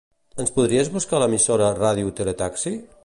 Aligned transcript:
Ens 0.43 0.53
podries 0.55 0.89
buscar 0.95 1.19
l'emissora 1.23 1.67
"Radio 1.81 2.15
Tele 2.21 2.35
Taxi"? 2.41 2.75